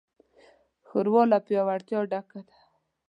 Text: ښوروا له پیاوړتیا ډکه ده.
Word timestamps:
ښوروا 0.87 1.23
له 1.31 1.37
پیاوړتیا 1.45 1.99
ډکه 2.11 2.39
ده. 2.47 2.57